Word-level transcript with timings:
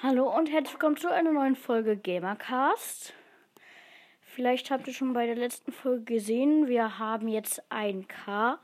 Hallo 0.00 0.32
und 0.32 0.48
herzlich 0.48 0.74
willkommen 0.74 0.96
zu 0.96 1.12
einer 1.12 1.32
neuen 1.32 1.56
Folge 1.56 1.96
Gamercast. 1.96 3.14
Vielleicht 4.20 4.70
habt 4.70 4.86
ihr 4.86 4.94
schon 4.94 5.12
bei 5.12 5.26
der 5.26 5.34
letzten 5.34 5.72
Folge 5.72 6.04
gesehen, 6.04 6.68
wir 6.68 7.00
haben 7.00 7.26
jetzt 7.26 7.60
ein 7.68 8.06
K. 8.06 8.60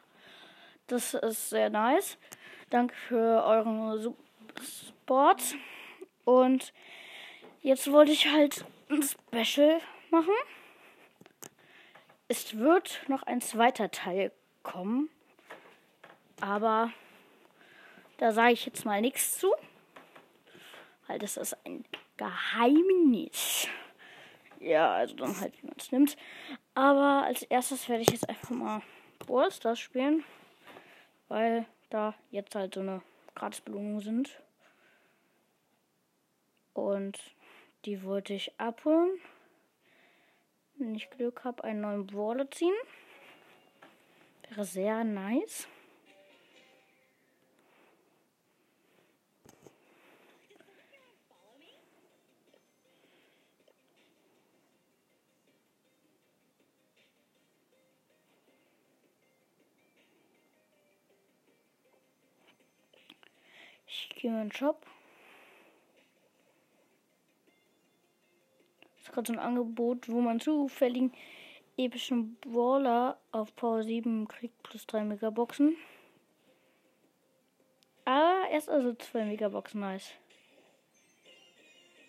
Das 0.86 1.12
ist 1.14 1.50
sehr 1.50 1.70
nice. 1.70 2.18
Danke 2.70 2.94
für 2.94 3.42
euren 3.44 4.14
Support. 4.60 5.56
Und 6.24 6.72
jetzt 7.62 7.90
wollte 7.90 8.12
ich 8.12 8.30
halt 8.30 8.64
ein 8.88 9.02
Special 9.02 9.80
machen. 10.12 10.36
Es 12.28 12.56
wird 12.56 13.00
noch 13.08 13.24
ein 13.24 13.40
zweiter 13.40 13.90
Teil 13.90 14.30
kommen. 14.62 15.10
Aber 16.40 16.92
da 18.18 18.30
sage 18.30 18.52
ich 18.52 18.66
jetzt 18.66 18.84
mal 18.84 19.00
nichts 19.00 19.36
zu. 19.36 19.52
Weil 21.06 21.18
das 21.18 21.36
ist 21.36 21.54
ein 21.66 21.84
Geheimnis. 22.16 23.68
Ja, 24.60 24.94
also 24.94 25.14
dann 25.16 25.38
halt, 25.40 25.60
wie 25.62 25.66
man 25.66 25.76
es 25.78 25.92
nimmt. 25.92 26.16
Aber 26.74 27.24
als 27.26 27.42
erstes 27.42 27.88
werde 27.88 28.02
ich 28.02 28.10
jetzt 28.10 28.28
einfach 28.28 28.50
mal 28.50 28.82
Brawl 29.18 29.50
Stars 29.50 29.78
spielen. 29.78 30.24
Weil 31.28 31.66
da 31.90 32.14
jetzt 32.30 32.54
halt 32.54 32.74
so 32.74 32.80
eine 32.80 33.02
Gratisbelohnung 33.34 34.00
sind. 34.00 34.42
Und 36.72 37.18
die 37.84 38.02
wollte 38.02 38.34
ich 38.34 38.58
abholen. 38.58 39.20
Wenn 40.76 40.94
ich 40.94 41.10
Glück 41.10 41.44
habe, 41.44 41.62
einen 41.64 41.82
neuen 41.82 42.06
Brawler 42.06 42.50
ziehen. 42.50 42.74
Wäre 44.48 44.64
sehr 44.64 45.04
nice. 45.04 45.68
In 64.24 64.32
den 64.32 64.52
Shop. 64.52 64.86
Das 68.96 69.02
ist 69.02 69.12
gerade 69.12 69.26
so 69.26 69.34
ein 69.34 69.38
Angebot, 69.38 70.08
wo 70.08 70.22
man 70.22 70.40
zufälligen 70.40 71.12
epischen 71.76 72.36
Brawler 72.36 73.20
auf 73.32 73.54
Power 73.54 73.82
7 73.82 74.26
kriegt 74.26 74.62
plus 74.62 74.86
3 74.86 75.04
Megaboxen. 75.04 75.76
Aber 78.06 78.48
erst 78.50 78.70
also 78.70 78.94
2 78.94 79.26
Megaboxen, 79.26 79.80
nice. 79.80 80.14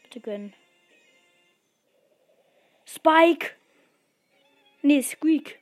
Bitte 0.03 0.22
gönnen. 0.22 0.53
Spike! 2.85 3.57
Nee, 4.81 5.02
Squeak. 5.02 5.59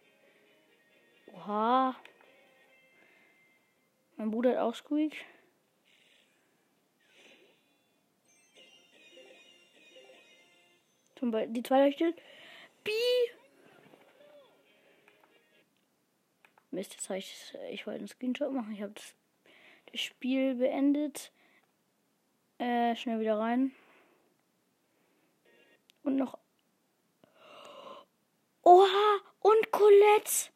Oha. 1.34 1.96
Mein 4.18 4.30
Bruder 4.30 4.52
hat 4.52 4.60
auch 4.60 4.76
Squeak. 4.76 5.26
Die 11.32 11.64
zwei 11.64 11.86
leuchtet. 11.86 12.22
Bi! 12.84 12.92
Mist, 16.72 16.94
jetzt 16.94 17.10
habe 17.10 17.20
ich, 17.20 17.54
ich 17.72 17.86
wollte 17.86 18.00
einen 18.00 18.08
Screenshot 18.08 18.52
machen. 18.52 18.74
Ich 18.74 18.82
habe 18.82 18.94
das, 18.94 19.14
das, 19.92 20.02
Spiel 20.02 20.56
beendet. 20.56 21.32
Äh, 22.58 22.96
schnell 22.96 23.20
wieder 23.20 23.38
rein. 23.38 23.72
Und 26.04 26.16
noch. 26.16 26.38
Oha! 28.64 29.20
Und 29.42 29.72
Colette! 29.72 30.52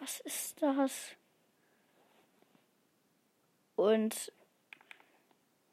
Was 0.00 0.20
ist 0.20 0.60
das? 0.62 1.16
Und 3.76 4.32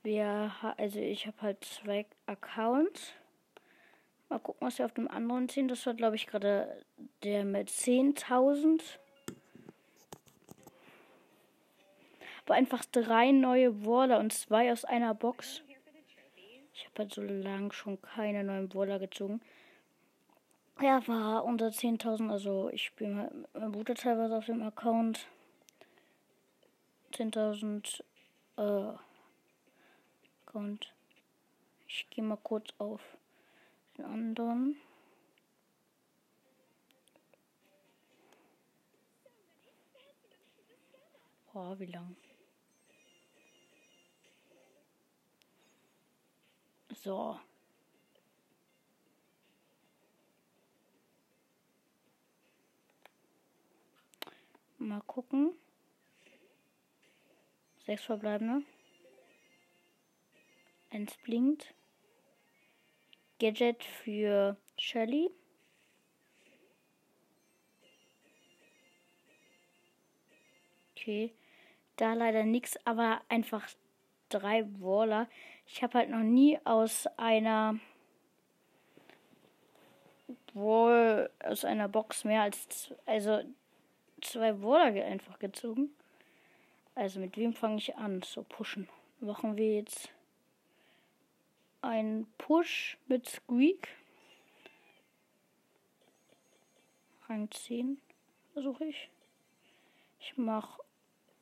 wir, 0.04 0.52
also 0.78 1.00
ich 1.00 1.28
habe 1.28 1.42
halt 1.42 1.64
zwei 1.64 2.06
Accounts. 2.26 3.14
Mal 4.30 4.40
gucken, 4.40 4.68
was 4.68 4.78
wir 4.78 4.86
auf 4.86 4.94
dem 4.94 5.08
anderen 5.08 5.50
ziehen. 5.50 5.68
Das 5.68 5.86
war, 5.86 5.94
glaube 5.94 6.16
ich, 6.16 6.28
gerade 6.28 6.84
der 7.24 7.46
mit 7.46 7.70
10.000. 7.70 8.82
Aber 12.46 12.56
einfach 12.56 12.86
drei 12.86 13.32
neue 13.32 13.86
Waller 13.86 14.20
und 14.20 14.34
zwei 14.34 14.72
aus 14.72 14.86
einer 14.86 15.14
Box. 15.14 15.62
Ich 16.74 16.86
habe 16.86 17.00
halt 17.00 17.14
so 17.14 17.22
lange 17.22 17.74
schon 17.74 18.02
keine 18.02 18.44
neuen 18.44 18.74
Waller 18.74 19.00
gezogen. 19.00 19.42
Er 20.82 21.06
war 21.08 21.44
unter 21.44 21.68
10.000, 21.68 22.32
also 22.32 22.70
ich 22.70 22.86
spiele 22.86 23.12
mal 23.12 23.32
mein 23.54 23.72
Bruder 23.72 23.96
teilweise 23.96 24.38
auf 24.38 24.46
dem 24.46 24.62
Account. 24.62 25.28
10.000, 27.14 28.02
äh, 28.58 28.94
und 30.54 30.94
ich 31.88 32.10
gehe 32.10 32.24
mal 32.24 32.38
kurz 32.38 32.70
auf 32.78 33.02
den 33.98 34.06
anderen. 34.06 34.76
Boah, 41.52 41.80
wie 41.80 41.88
lang. 41.88 42.16
So. 46.94 47.40
Mal 54.78 55.02
gucken. 55.02 55.54
Sechs 57.86 58.04
verbleibende. 58.04 58.64
Eins 61.00 61.16
blinkt. 61.24 61.74
Gadget 63.40 63.86
für 63.86 64.58
Shelly. 64.78 65.30
Okay. 70.92 71.34
Da 71.96 72.16
leider 72.16 72.44
nichts, 72.44 72.78
aber 72.86 73.22
einfach 73.30 73.66
drei 74.28 74.66
Waller. 74.82 75.30
Ich 75.68 75.82
habe 75.84 76.00
halt 76.00 76.10
noch 76.10 76.20
nie 76.20 76.60
aus 76.66 77.08
einer 77.16 77.80
Wall, 80.54 81.30
aus 81.46 81.64
einer 81.64 81.88
Box 81.88 82.26
mehr 82.26 82.42
als 82.42 82.94
also 83.06 83.42
zwei 84.20 84.62
Waller 84.62 85.06
einfach 85.06 85.40
gezogen. 85.40 85.96
Also 86.94 87.22
mit 87.22 87.38
wem 87.38 87.54
fange 87.54 87.78
ich 87.78 87.96
an? 87.96 88.22
So 88.22 88.44
pushen. 88.44 88.90
Machen 89.22 89.56
wir 89.56 89.78
jetzt 89.78 90.12
ein 91.82 92.28
Push 92.38 92.98
mit 93.08 93.28
Squeak. 93.28 93.88
Rang 97.28 97.50
10 97.52 98.02
versuche 98.54 98.86
ich. 98.86 99.10
Ich 100.20 100.38
mache. 100.38 100.82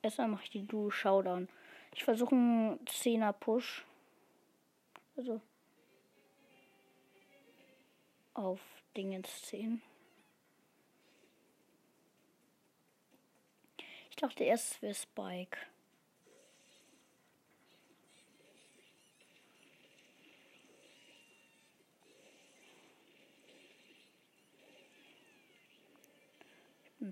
Erstmal 0.02 0.28
mache 0.28 0.44
ich 0.44 0.50
die 0.50 0.68
Duo 0.68 0.90
Showdown. 0.90 1.48
Ich 1.94 2.04
versuche 2.04 2.36
einen 2.36 2.80
10er 2.86 3.34
Push. 3.34 3.86
Also. 5.16 5.42
Auf 8.34 8.62
Dingens 8.96 9.42
10. 9.44 9.82
Ich 14.10 14.16
dachte 14.16 14.44
erst, 14.44 14.74
es 14.76 14.82
wäre 14.82 14.94
Spike. 14.94 15.58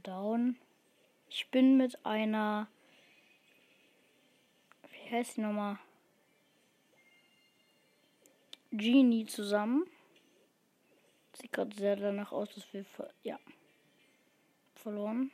Down. 0.01 0.57
Ich 1.29 1.49
bin 1.51 1.77
mit 1.77 2.05
einer. 2.05 2.67
Wie 4.91 5.11
heißt 5.11 5.37
die 5.37 5.41
nochmal? 5.41 5.77
Genie 8.71 9.25
zusammen. 9.25 9.85
Sieht 11.33 11.51
gerade 11.51 11.75
sehr 11.75 11.95
danach 11.95 12.31
aus, 12.31 12.53
dass 12.55 12.71
wir. 12.73 12.85
Ver 12.85 13.09
ja. 13.23 13.39
Verloren. 14.75 15.31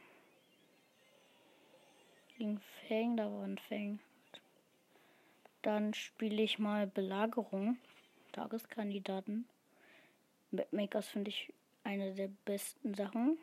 Gegen 2.38 2.62
Fang, 2.88 3.18
da 3.18 3.32
war 3.32 3.44
ein 3.44 3.58
Fang. 3.58 4.00
Dann 5.62 5.94
spiele 5.94 6.42
ich 6.42 6.58
mal 6.58 6.88
Belagerung. 6.88 7.78
Tageskandidaten. 8.32 9.46
Mapmakers 10.52 11.08
finde 11.08 11.30
ich 11.30 11.54
eine 11.84 12.14
der 12.14 12.30
besten 12.46 12.94
Sachen. 12.94 13.38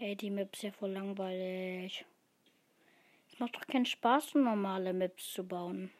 Hey, 0.00 0.14
die 0.14 0.30
Map 0.30 0.54
ist 0.54 0.62
ja 0.62 0.70
voll 0.70 0.92
langweilig. 0.92 2.06
Es 3.26 3.40
macht 3.40 3.56
doch 3.56 3.66
keinen 3.66 3.84
Spaß, 3.84 4.36
normale 4.36 4.92
Maps 4.92 5.32
zu 5.32 5.42
bauen. 5.42 5.90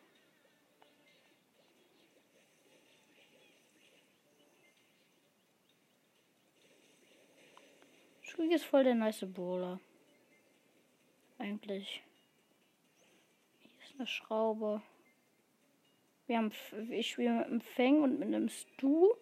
Squeak 8.25 8.53
ist 8.53 8.67
voll 8.67 8.85
der 8.85 8.95
nice 8.95 9.27
Brawler. 9.27 9.81
Eigentlich. 11.39 12.01
Hier 13.59 13.85
ist 13.85 13.95
eine 13.99 14.07
Schraube. 14.07 14.81
Wir 16.29 16.39
haben, 16.39 16.53
ich 16.91 17.11
spiele 17.11 17.33
mit 17.33 17.47
einem 17.47 17.61
Fang 17.61 18.05
und 18.05 18.21
mit 18.21 18.29
einem 18.29 18.49
Stu. 18.49 19.13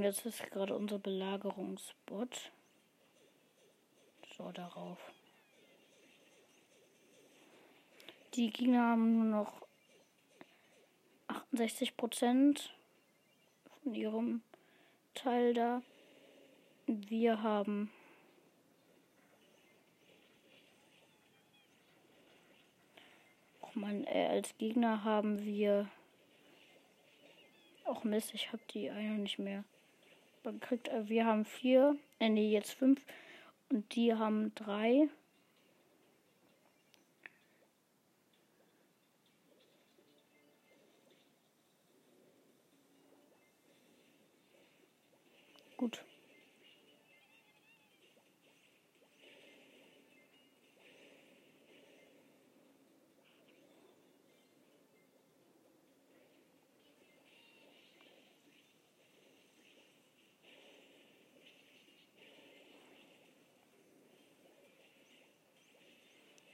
Und 0.00 0.04
jetzt 0.04 0.24
ist 0.24 0.50
gerade 0.50 0.74
unser 0.74 0.98
Belagerungsbot. 0.98 2.52
So, 4.34 4.50
darauf. 4.50 4.98
Die 8.32 8.48
Gegner 8.48 8.92
haben 8.92 9.18
nur 9.18 9.26
noch 9.26 9.66
68 11.26 11.98
Prozent 11.98 12.74
von 13.82 13.94
ihrem 13.94 14.40
Teil 15.12 15.52
da. 15.52 15.82
Wir 16.86 17.42
haben 17.42 17.90
auch 23.60 23.74
man 23.74 24.04
äh, 24.04 24.28
als 24.30 24.56
Gegner 24.56 25.04
haben 25.04 25.44
wir 25.44 25.90
auch 27.84 28.02
Mist, 28.02 28.32
ich 28.32 28.50
habe 28.50 28.62
die 28.72 28.88
eine 28.88 29.18
nicht 29.18 29.38
mehr. 29.38 29.62
Man 30.42 30.58
kriegt, 30.58 30.88
äh, 30.88 31.08
wir 31.08 31.26
haben 31.26 31.44
vier, 31.44 31.96
äh, 32.18 32.28
nee, 32.30 32.50
jetzt 32.50 32.72
fünf 32.72 33.04
und 33.70 33.94
die 33.94 34.14
haben 34.14 34.54
drei. 34.54 35.08
Gut. 45.76 46.04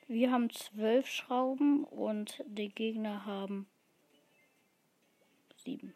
Wir 0.08 0.30
haben 0.30 0.50
zwölf 0.50 1.08
Schrauben 1.08 1.82
und 1.82 2.44
die 2.46 2.68
Gegner 2.68 3.26
haben 3.26 3.66
sieben. 5.56 5.94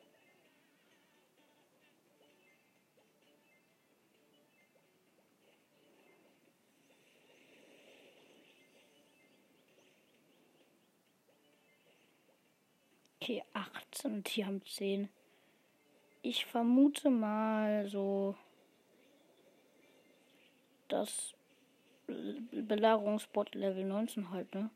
Okay, 13.20 13.44
18 13.52 14.12
und 14.12 14.34
die 14.34 14.44
haben 14.44 14.64
10. 14.64 15.08
Ich 16.22 16.46
vermute 16.46 17.10
mal 17.10 17.86
so, 17.86 18.34
dass 20.88 21.34
Belagerungsbot 22.52 23.54
Level 23.54 23.84
19 23.84 24.30
halt, 24.30 24.54
ne? 24.54 24.70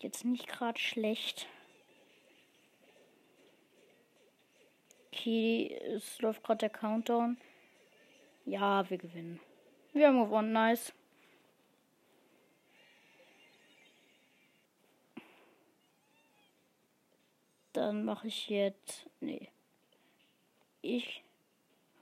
Jetzt 0.00 0.24
nicht 0.24 0.46
gerade 0.48 0.78
schlecht. 0.78 1.46
Okay, 5.12 5.74
es 5.94 6.20
läuft 6.20 6.42
gerade 6.42 6.58
der 6.58 6.70
Countdown. 6.70 7.38
Ja, 8.44 8.88
wir 8.90 8.98
gewinnen. 8.98 9.40
Wir 9.92 10.08
haben 10.08 10.22
gewonnen, 10.22 10.52
nice. 10.52 10.92
Dann 17.72 18.04
mache 18.04 18.28
ich 18.28 18.48
jetzt. 18.48 19.08
Nee. 19.20 19.48
Ich 20.82 21.24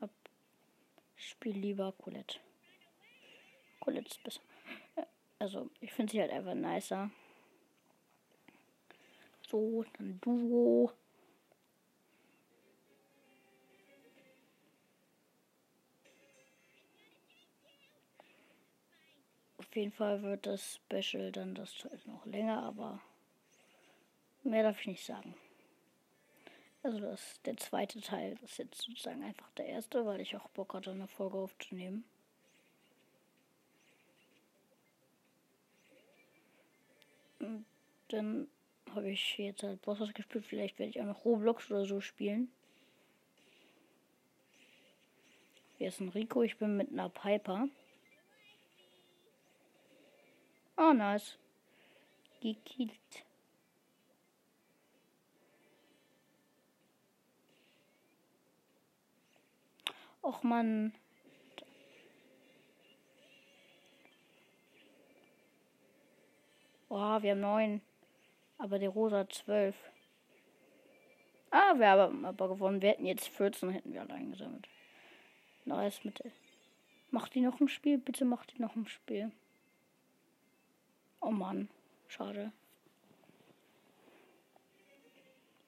hab. 0.00 0.10
Spiel 1.16 1.56
lieber 1.56 1.93
Colette. 1.93 2.40
Colette 3.82 4.08
ist 4.08 4.23
besser. 4.23 4.40
Also, 5.40 5.69
ich 5.81 5.93
finde 5.93 6.12
sie 6.12 6.20
halt 6.20 6.31
einfach 6.31 6.55
nicer. 6.55 7.11
So, 9.50 9.84
dann 9.99 10.20
Duo. 10.20 10.93
Auf 19.58 19.76
jeden 19.76 19.90
Fall 19.90 20.23
wird 20.23 20.46
das 20.46 20.76
Special 20.76 21.32
dann 21.32 21.56
das 21.56 21.88
noch 22.05 22.25
länger, 22.25 22.62
aber 22.62 23.00
mehr 24.44 24.62
darf 24.62 24.81
ich 24.81 24.87
nicht 24.87 25.05
sagen. 25.05 25.34
Also 26.84 27.00
das 27.00 27.40
der 27.43 27.56
zweite 27.56 28.00
Teil 28.00 28.38
ist 28.43 28.58
jetzt 28.58 28.82
sozusagen 28.82 29.25
einfach 29.25 29.50
der 29.52 29.67
erste, 29.67 30.05
weil 30.05 30.20
ich 30.20 30.37
auch 30.37 30.49
Bock 30.50 30.75
hatte, 30.75 30.90
eine 30.90 31.08
Folge 31.08 31.38
aufzunehmen. 31.38 32.05
Dann 38.09 38.49
habe 38.94 39.11
ich 39.11 39.39
jetzt 39.39 39.62
halt 39.62 39.83
Bosses 39.83 40.12
gespielt. 40.15 40.47
Vielleicht 40.47 40.79
werde 40.79 40.91
ich 40.91 41.00
auch 41.00 41.06
noch 41.06 41.25
Roblox 41.25 41.71
oder 41.71 41.85
so 41.85 42.00
spielen. 42.00 42.50
Hier 45.79 45.89
ist 45.89 46.00
ein 46.00 46.11
Rico. 46.11 46.43
Ich 46.43 46.59
bin 46.59 46.77
mit 46.77 46.93
einer 46.93 47.09
Piper. 47.09 47.69
Oh, 50.77 50.93
nice. 50.93 51.39
Gekillt. 52.41 53.25
Och 60.22 60.43
man. 60.44 60.93
Oh, 66.94 67.22
wir 67.22 67.31
haben 67.31 67.41
neun. 67.41 67.81
Aber 68.58 68.79
der 68.79 68.91
Rosa 68.91 69.20
hat 69.20 69.32
zwölf. 69.32 69.75
Ah, 71.51 71.72
wir 71.79 71.89
haben 71.89 72.27
aber 72.27 72.51
gewonnen. 72.51 72.82
Wir 72.82 72.91
hätten 72.91 73.06
jetzt 73.06 73.29
14, 73.29 73.70
hätten 73.70 73.94
wir 73.94 74.03
alle 74.03 74.13
eingesammelt. 74.13 74.69
Nice 75.65 76.05
mit. 76.05 76.22
Macht 77.11 77.34
die 77.34 77.41
noch 77.41 77.58
ein 77.61 77.69
Spiel? 77.69 77.96
Bitte 77.96 78.27
macht 78.27 78.53
die 78.53 78.61
noch 78.61 78.77
ein 78.77 78.87
Spiel. 78.87 79.32
Oh 81.22 81.31
Mann. 81.31 81.70
Schade. 82.08 82.53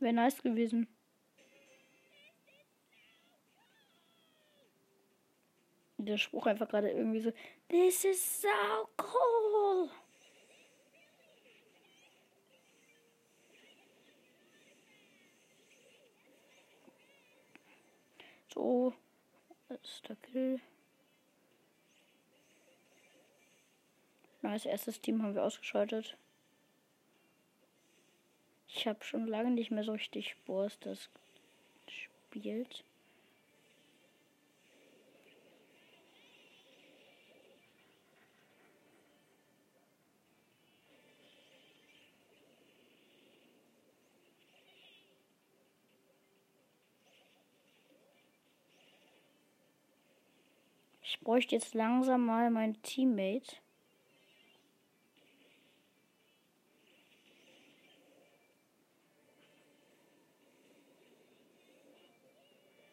Wäre 0.00 0.12
nice 0.12 0.42
gewesen. 0.42 0.88
der 5.96 6.18
Spruch 6.18 6.44
einfach 6.44 6.68
gerade 6.68 6.90
irgendwie 6.90 7.20
so, 7.20 7.32
this 7.70 8.04
is 8.04 8.42
so 8.42 8.48
cool. 8.98 9.88
So, 18.54 18.94
das 19.68 19.80
ist 19.82 20.08
der 20.08 20.16
Kill. 20.16 20.60
Nice, 24.42 24.66
erstes 24.66 25.00
Team 25.00 25.22
haben 25.22 25.34
wir 25.34 25.42
ausgeschaltet. 25.42 26.16
Ich 28.68 28.86
habe 28.86 29.02
schon 29.02 29.26
lange 29.26 29.50
nicht 29.50 29.72
mehr 29.72 29.82
so 29.82 29.92
richtig 29.92 30.36
Boss 30.44 30.78
das 30.78 31.08
spielt. 31.88 32.84
Ich 51.14 51.20
bräuchte 51.20 51.54
jetzt 51.54 51.74
langsam 51.74 52.26
mal 52.26 52.50
mein 52.50 52.82
Teammate. 52.82 53.56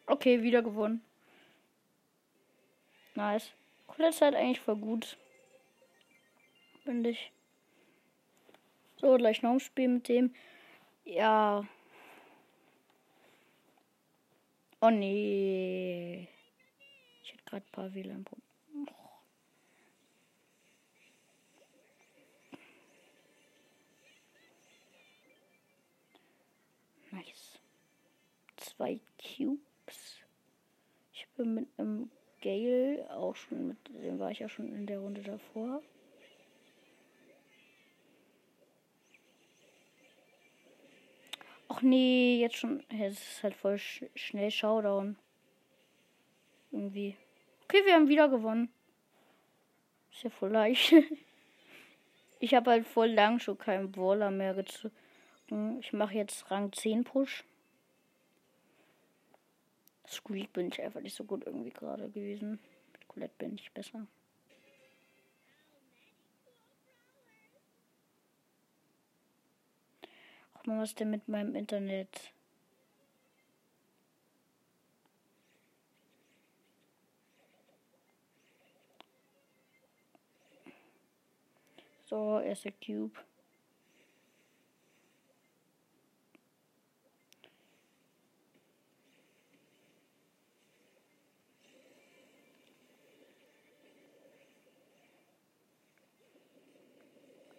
Okay, 0.06 0.42
wieder 0.44 0.62
gewonnen. 0.62 1.02
Nice. 3.16 3.50
Coole 3.88 4.12
Zeit 4.12 4.34
halt 4.34 4.36
eigentlich 4.36 4.60
voll 4.60 4.76
gut. 4.76 5.16
Finde 6.84 7.10
ich. 7.10 7.32
So, 8.98 9.16
gleich 9.16 9.42
noch 9.42 9.50
ein 9.54 9.60
Spiel 9.60 9.88
mit 9.88 10.06
dem. 10.06 10.32
Ja. 11.04 11.66
Oh 14.80 14.90
nee. 14.90 16.28
Gerade 17.52 17.66
ein 17.66 17.72
paar 17.72 17.94
WLAN-Probleme. 17.94 18.86
Nice. 27.10 27.60
Zwei 28.56 29.00
Cubes. 29.18 30.22
Ich 31.12 31.28
bin 31.36 31.52
mit 31.52 31.68
einem 31.76 32.10
Gale 32.40 33.06
auch 33.10 33.36
schon 33.36 33.68
mit 33.68 33.76
dem 33.88 34.18
war 34.18 34.30
ich 34.30 34.38
ja 34.38 34.48
schon 34.48 34.74
in 34.74 34.86
der 34.86 35.00
Runde 35.00 35.20
davor. 35.20 35.82
Ach 41.68 41.82
nee, 41.82 42.40
jetzt 42.40 42.56
schon. 42.56 42.82
Es 42.88 43.20
ist 43.20 43.42
halt 43.42 43.56
voll 43.56 43.76
sch 43.76 44.04
schnell 44.14 44.50
Showdown. 44.50 45.18
Irgendwie. 46.70 47.14
Okay, 47.72 47.86
wir 47.86 47.94
haben 47.94 48.08
wieder 48.08 48.28
gewonnen. 48.28 48.68
Ist 50.12 50.24
ja 50.24 50.28
voll 50.28 50.50
leicht. 50.50 50.92
ich 52.38 52.52
habe 52.52 52.70
halt 52.70 52.86
voll 52.86 53.08
lang 53.08 53.38
schon 53.38 53.56
keinen 53.56 53.90
Brawler 53.90 54.30
mehr 54.30 54.52
gezogen. 54.52 54.92
Ich 55.80 55.94
mache 55.94 56.12
jetzt 56.12 56.50
Rang 56.50 56.70
10 56.70 57.04
Push. 57.04 57.44
Squeak 60.06 60.52
bin 60.52 60.68
ich 60.68 60.82
einfach 60.82 61.00
nicht 61.00 61.16
so 61.16 61.24
gut 61.24 61.46
irgendwie 61.46 61.70
gerade 61.70 62.10
gewesen. 62.10 62.58
Mit 62.92 63.08
Colette 63.08 63.32
bin 63.38 63.54
ich 63.54 63.72
besser. 63.72 64.06
Ach 70.52 70.66
man, 70.66 70.78
was 70.78 70.94
denn 70.94 71.08
mit 71.08 71.26
meinem 71.26 71.54
Internet? 71.54 72.31
So, 82.12 82.40
erster 82.40 82.72
Cube. 82.72 83.18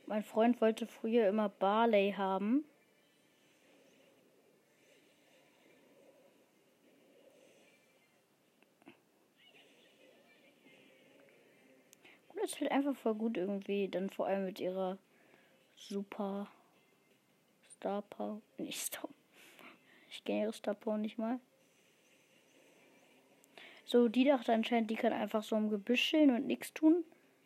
Mein 0.06 0.22
Freund 0.22 0.62
wollte 0.62 0.86
früher 0.86 1.28
immer 1.28 1.50
Barley 1.50 2.14
haben. 2.16 2.64
Das 12.36 12.52
ist 12.52 12.62
halt 12.62 12.72
einfach 12.72 12.96
voll 12.96 13.16
gut 13.16 13.38
irgendwie. 13.38 13.88
Dann 13.88 14.10
vor 14.10 14.28
allem 14.28 14.46
mit 14.46 14.60
ihrer 14.60 14.98
Super 15.76 16.48
Star 17.76 18.02
Power. 18.04 18.42
Nicht 18.58 18.80
Star. 18.88 19.10
Ich 20.10 20.24
kenne 20.24 20.44
ihre 20.44 20.54
Star 20.54 20.74
Power 20.76 20.98
nicht 20.98 21.18
mal. 21.18 21.40
So, 23.86 24.08
die 24.08 24.24
dachte 24.24 24.54
anscheinend, 24.54 24.90
die 24.90 24.96
kann 24.96 25.14
einfach 25.14 25.44
so 25.44 25.56
im 25.56 25.70
Gebüsch 25.70 26.04
stehen 26.08 26.32
und 26.32 26.48
nichts 26.48 26.74
tun. 26.74 27.04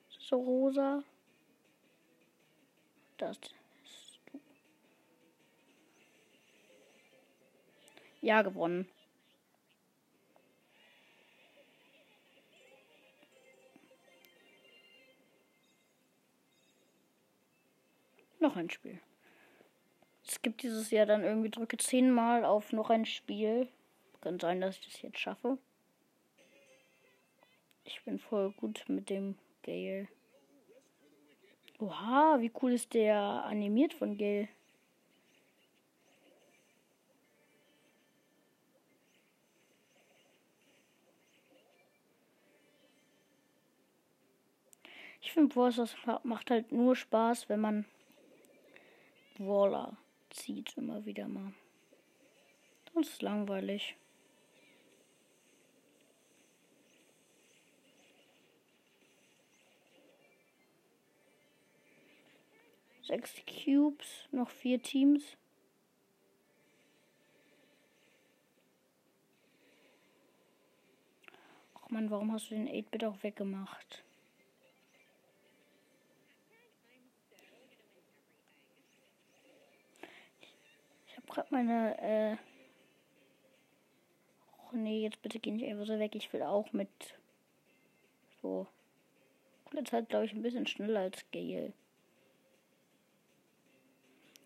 So 0.09 0.37
rosa. 0.37 1.03
Das 3.17 3.39
Ja, 8.21 8.41
gewonnen. 8.41 8.87
Noch 18.39 18.55
ein 18.55 18.69
Spiel. 18.69 18.99
Es 20.25 20.41
gibt 20.41 20.61
dieses 20.61 20.91
Jahr 20.91 21.05
dann 21.05 21.23
irgendwie 21.23 21.49
drücke 21.49 21.77
zehnmal 21.77 22.45
auf 22.45 22.71
noch 22.71 22.89
ein 22.89 23.05
Spiel. 23.05 23.67
Kann 24.21 24.39
sein, 24.39 24.61
dass 24.61 24.77
ich 24.77 24.85
das 24.85 25.01
jetzt 25.01 25.19
schaffe. 25.19 25.57
Ich 27.85 28.03
bin 28.03 28.19
voll 28.19 28.51
gut 28.51 28.83
mit 28.87 29.09
dem 29.09 29.37
Gale. 29.63 30.07
Oha, 31.79 32.37
wie 32.39 32.51
cool 32.61 32.73
ist 32.73 32.93
der 32.93 33.17
animiert 33.17 33.93
von 33.93 34.17
Gale? 34.17 34.49
Ich 45.21 45.31
finde, 45.31 45.53
das 45.55 45.95
macht 46.23 46.51
halt 46.51 46.71
nur 46.71 46.95
Spaß, 46.95 47.49
wenn 47.49 47.59
man 47.59 47.85
Waller 49.39 49.97
zieht 50.29 50.75
immer 50.77 51.05
wieder 51.05 51.27
mal. 51.27 51.53
Das 52.93 53.07
ist 53.07 53.21
langweilig. 53.21 53.95
Sechs 63.03 63.35
Cubes, 63.45 64.27
noch 64.31 64.49
vier 64.49 64.81
Teams. 64.81 65.37
Ach 71.75 71.89
man, 71.89 72.09
warum 72.09 72.33
hast 72.33 72.51
du 72.51 72.55
den 72.55 72.67
8-Bit 72.67 73.05
auch 73.05 73.23
weggemacht? 73.23 74.03
Gerade 81.27 81.47
meine, 81.51 81.97
äh 82.01 82.37
Oh 84.71 84.75
nee, 84.75 85.01
jetzt 85.01 85.21
bitte 85.21 85.39
geh 85.39 85.51
nicht 85.51 85.65
einfach 85.65 85.85
so 85.85 85.97
weg. 85.97 86.13
Ich 86.15 86.31
will 86.33 86.41
auch 86.41 86.73
mit. 86.73 86.89
So. 88.41 88.67
Jetzt 89.73 89.93
halt, 89.93 90.09
glaube 90.09 90.25
ich, 90.25 90.33
ein 90.33 90.41
bisschen 90.41 90.67
schneller 90.67 91.01
als 91.01 91.25
Gale. 91.31 91.73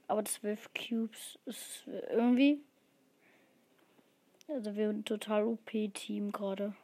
Aber 0.08 0.24
12 0.24 0.70
Cubes 0.74 1.40
ist 1.46 1.88
irgendwie. 1.88 2.62
Also 4.48 4.76
wir 4.76 4.88
sind 4.88 5.08
total 5.08 5.46
OP-Team 5.46 6.32
gerade. 6.32 6.76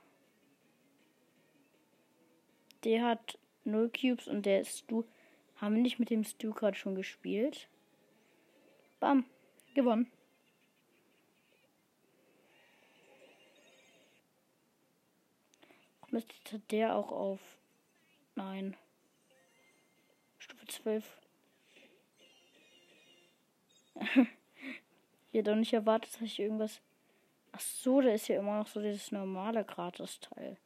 Der 2.84 3.04
hat 3.04 3.38
0 3.66 3.90
Cubes 3.90 4.28
und 4.28 4.46
der 4.46 4.62
ist 4.62 4.80
Stu. 4.80 5.04
Haben 5.58 5.76
wir 5.76 5.82
nicht 5.82 6.00
mit 6.00 6.10
dem 6.10 6.24
Stu 6.24 6.54
gerade 6.54 6.78
schon 6.78 6.96
gespielt? 6.96 7.68
Bam. 9.00 9.26
Gewonnen. 9.78 10.12
Müsste 16.10 16.58
der 16.72 16.96
auch 16.96 17.12
auf. 17.12 17.40
Nein. 18.34 18.76
Stufe 20.40 20.66
12. 20.66 21.22
ich 24.00 24.08
hätte 25.34 25.52
doch 25.52 25.56
nicht 25.56 25.74
erwartet, 25.74 26.12
dass 26.12 26.22
ich 26.22 26.40
irgendwas. 26.40 26.82
Ach 27.52 27.60
so, 27.60 28.02
da 28.02 28.10
ist 28.10 28.30
ja 28.30 28.40
immer 28.40 28.58
noch 28.58 28.68
so 28.68 28.82
dieses 28.82 29.12
normale 29.12 29.64
Gratis-Teil. 29.64 30.58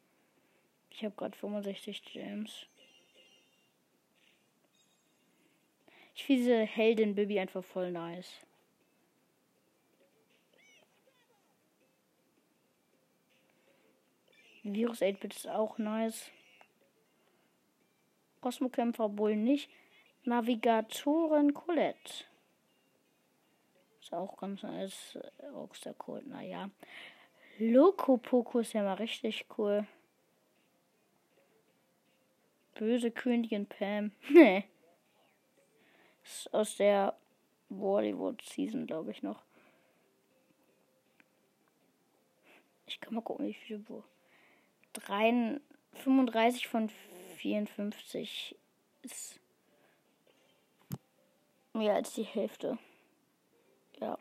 Ich 0.90 1.04
habe 1.04 1.16
gerade 1.18 1.38
65 1.38 2.06
Gems. 2.06 2.66
Ich 6.16 6.24
finde 6.24 6.44
diese 6.44 6.60
Heldin 6.62 7.16
Bibi 7.16 7.42
einfach 7.42 7.66
voll 7.66 7.92
nice. 7.92 8.40
Virus 14.64 15.02
8-Bit 15.02 15.36
ist 15.36 15.48
auch 15.48 15.78
nice. 15.78 16.30
Cosmo-Kämpfer 18.42 19.18
wohl 19.18 19.36
nicht. 19.36 19.70
Navigatoren 20.24 21.54
Colette. 21.54 22.26
Ist 24.02 24.14
auch 24.14 24.38
ganz 24.38 24.64
nice. 24.64 25.18
Rockstar 25.54 25.96
cool. 26.08 26.22
Naja. 26.26 26.70
Loco 27.58 28.18
Poco 28.18 28.60
ist 28.60 28.74
ja 28.74 28.84
mal 28.84 28.96
richtig 28.96 29.46
cool. 29.58 29.88
Böse 32.76 33.12
Königin 33.12 33.66
Pam. 33.66 34.12
Nee. 34.30 34.66
Ist 36.24 36.54
aus 36.54 36.78
der 36.78 37.18
Bollywood 37.70 38.42
Season, 38.44 38.86
glaube 38.86 39.12
ich, 39.12 39.24
noch. 39.24 39.42
Ich 42.86 43.00
kann 43.00 43.16
mal 43.16 43.22
gucken, 43.22 43.48
wie 43.48 43.54
viel 43.54 43.84
wo. 43.88 44.04
3, 44.94 45.60
35 45.94 46.68
von 46.68 46.90
54 47.38 48.56
ist 49.04 49.40
mehr 51.74 51.96
als 51.96 52.14
die 52.14 52.24
Hälfte. 52.24 52.78
Ja. 54.00 54.18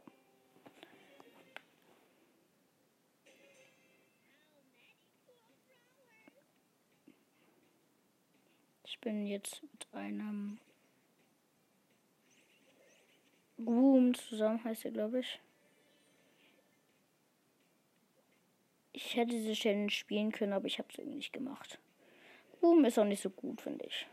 Ich 8.85 8.99
bin 9.01 9.27
jetzt 9.27 9.63
mit 9.63 9.89
einem 9.93 10.59
Groom 13.57 14.15
zusammen, 14.15 14.63
heißt 14.65 14.85
er, 14.85 14.91
glaube 14.91 15.21
ich. 15.21 15.41
Ich 18.93 19.17
hätte 19.17 19.33
diese 19.33 19.53
Challenge 19.53 19.91
spielen 19.91 20.33
können, 20.33 20.53
aber 20.53 20.67
ich 20.67 20.79
habe 20.79 20.89
es 20.91 20.99
irgendwie 20.99 21.17
nicht 21.17 21.33
gemacht. 21.33 21.79
Groom 22.61 22.85
ist 22.85 22.99
auch 22.99 23.05
nicht 23.05 23.23
so 23.23 23.31
gut, 23.31 23.61
finde 23.61 23.87
ich. 23.87 24.07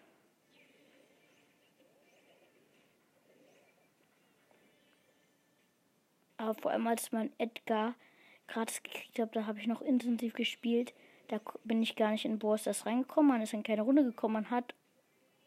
Aber 6.38 6.54
vor 6.54 6.72
allem, 6.72 6.88
als 6.88 7.12
man 7.12 7.32
Edgar 7.40 7.96
gratis 8.48 8.84
gekriegt 8.84 9.20
habe, 9.20 9.32
da 9.34 9.46
habe 9.46 9.60
ich 9.60 9.68
noch 9.68 9.82
intensiv 9.82 10.34
gespielt. 10.34 10.94
Da 11.28 11.42
bin 11.64 11.82
ich 11.82 11.96
gar 11.96 12.12
nicht 12.12 12.26
in 12.26 12.40
Boss 12.40 12.64
das 12.64 12.86
reingekommen. 12.86 13.32
Man 13.32 13.42
ist 13.42 13.54
in 13.54 13.64
keine 13.64 13.82
Runde 13.82 14.04
gekommen. 14.04 14.36
Man 14.36 14.50
hat 14.52 14.76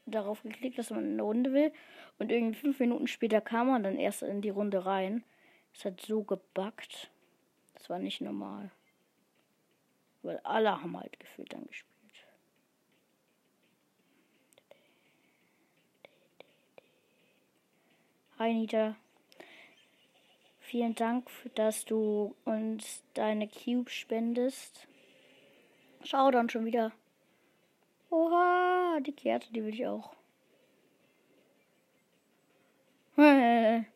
darauf 0.04 0.42
geklickt, 0.42 0.78
dass 0.78 0.90
man 0.90 1.04
eine 1.04 1.22
Runde 1.22 1.52
will. 1.52 1.72
Und 2.18 2.30
irgendwie 2.30 2.58
fünf 2.58 2.80
Minuten 2.80 3.06
später 3.06 3.40
kam 3.40 3.68
man 3.68 3.82
dann 3.82 3.96
erst 3.96 4.22
in 4.22 4.42
die 4.42 4.50
Runde 4.50 4.84
rein. 4.84 5.24
Es 5.72 5.84
hat 5.84 6.00
so 6.00 6.22
gebackt. 6.22 7.10
Das 7.74 7.88
war 7.88 7.98
nicht 7.98 8.20
normal. 8.20 8.70
Weil 10.22 10.38
alle 10.44 10.82
haben 10.82 10.96
halt 10.98 11.18
gefühlt 11.18 11.52
dann 11.52 11.66
gespielt. 11.66 11.90
Hi 18.38 18.54
Nita. 18.54 18.96
Vielen 20.60 20.94
Dank, 20.94 21.28
dass 21.56 21.84
du 21.84 22.34
uns 22.44 23.02
deine 23.14 23.48
Cube 23.48 23.90
spendest. 23.90 24.86
Schau 26.04 26.30
dann 26.30 26.48
schon 26.48 26.64
wieder. 26.64 26.92
Oha, 28.08 29.00
die 29.00 29.12
Kerte, 29.12 29.52
die 29.52 29.62
will 29.64 29.74
ich 29.74 29.86
auch. 29.86 30.14
Deine 33.16 33.86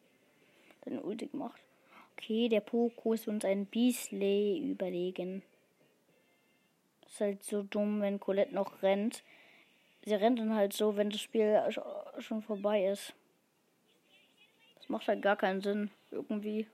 Ulti 1.02 1.26
gemacht. 1.28 1.60
Okay, 2.12 2.48
der 2.48 2.60
Poco 2.60 3.14
ist 3.14 3.26
uns 3.26 3.44
ein 3.44 3.66
Beasley 3.66 4.58
überlegen. 4.58 5.42
Ist 7.14 7.21
halt 7.21 7.44
so 7.44 7.62
dumm, 7.62 8.00
wenn 8.00 8.18
Colette 8.18 8.52
noch 8.52 8.83
rennt. 8.83 9.23
Sie 10.04 10.14
rennt 10.14 10.40
dann 10.40 10.52
halt 10.52 10.73
so, 10.73 10.97
wenn 10.97 11.11
das 11.11 11.21
Spiel 11.21 11.62
schon 12.18 12.42
vorbei 12.42 12.87
ist. 12.87 13.14
Das 14.75 14.88
macht 14.88 15.06
halt 15.06 15.23
gar 15.23 15.37
keinen 15.37 15.61
Sinn, 15.61 15.92
irgendwie. 16.11 16.66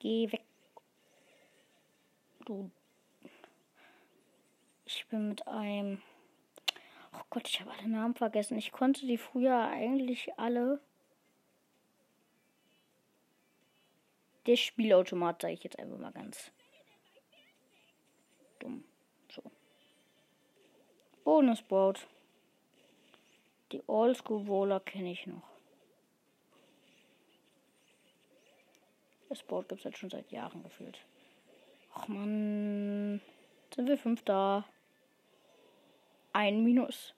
Geh 0.00 0.30
weg. 0.32 0.44
Du. 2.44 2.70
Ich 4.84 5.06
bin 5.06 5.30
mit 5.30 5.48
einem. 5.48 6.02
Gott, 7.34 7.48
ich 7.48 7.60
habe 7.60 7.72
alle 7.72 7.88
Namen 7.88 8.14
vergessen. 8.14 8.56
Ich 8.56 8.70
konnte 8.70 9.06
die 9.06 9.18
früher 9.18 9.66
eigentlich 9.66 10.38
alle. 10.38 10.80
Der 14.46 14.54
Spielautomat, 14.54 15.42
sage 15.42 15.54
ich 15.54 15.64
jetzt 15.64 15.76
einfach 15.80 15.98
mal 15.98 16.12
ganz 16.12 16.52
dumm. 18.60 18.84
So. 19.32 19.42
Bonusboard. 21.24 22.06
Die 23.72 23.82
Oldschool 23.88 24.46
Wohler 24.46 24.78
kenne 24.78 25.10
ich 25.10 25.26
noch. 25.26 25.42
Das 29.28 29.42
Board 29.42 29.68
gibt 29.68 29.80
es 29.80 29.86
halt 29.86 29.98
schon 29.98 30.10
seit 30.10 30.30
Jahren 30.30 30.62
gefühlt. 30.62 31.00
Ach 31.94 32.06
man. 32.06 33.20
Sind 33.74 33.88
wir 33.88 33.98
fünf 33.98 34.22
da? 34.22 34.64
Ein 36.32 36.62
Minus. 36.62 37.12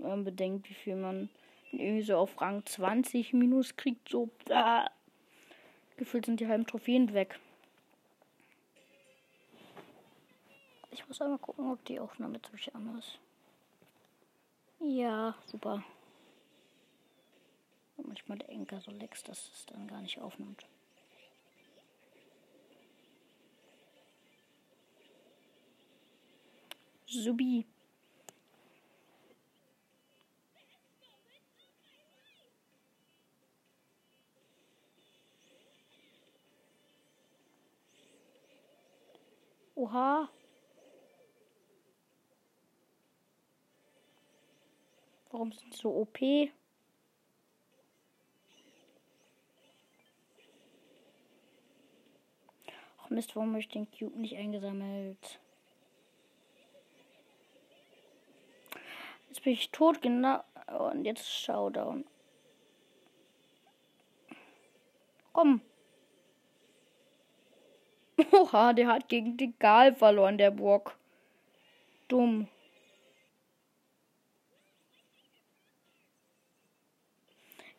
Wenn 0.00 0.08
man 0.08 0.24
bedenkt, 0.24 0.68
wie 0.70 0.74
viel 0.74 0.96
man 0.96 1.28
irgendwie 1.72 2.02
so 2.02 2.16
auf 2.16 2.40
Rang 2.40 2.64
20 2.64 3.34
Minus 3.34 3.76
kriegt, 3.76 4.08
so. 4.08 4.30
Äh, 4.48 4.86
gefühlt 5.98 6.24
sind 6.24 6.40
die 6.40 6.48
halben 6.48 6.66
Trophäen 6.66 7.12
weg. 7.12 7.38
Ich 10.90 11.06
muss 11.06 11.20
einmal 11.20 11.38
gucken, 11.38 11.70
ob 11.70 11.84
die 11.84 12.00
Aufnahme 12.00 12.40
ziemlich 12.40 12.74
anders 12.74 13.04
ist. 13.04 13.18
Ja, 14.80 15.34
super. 15.44 15.84
Und 17.98 18.08
manchmal 18.08 18.38
der 18.38 18.48
Enker 18.48 18.80
so 18.80 18.90
lex, 18.90 19.22
dass 19.22 19.50
es 19.52 19.66
dann 19.66 19.86
gar 19.86 20.00
nicht 20.00 20.18
aufnimmt. 20.18 20.64
Subi. 27.06 27.66
Oha. 39.80 40.28
Warum 45.30 45.52
sind 45.52 45.72
die 45.72 45.78
so 45.78 45.88
OP? 45.88 46.18
Ach 52.98 53.08
Mist, 53.08 53.34
warum 53.34 53.52
habe 53.52 53.60
ich 53.60 53.68
den 53.68 53.90
Cube 53.90 54.18
nicht 54.20 54.36
eingesammelt? 54.36 55.40
Jetzt 59.28 59.42
bin 59.42 59.54
ich 59.54 59.70
tot, 59.70 60.02
genau. 60.02 60.44
Und 60.90 61.06
jetzt 61.06 61.26
Showdown. 61.26 62.04
Komm. 65.32 65.62
Oha, 68.32 68.72
der 68.72 68.88
hat 68.88 69.08
gegen 69.08 69.36
die 69.36 69.52
Gal 69.58 69.94
verloren, 69.94 70.38
der 70.38 70.50
Burg. 70.50 70.96
Dumm. 72.08 72.48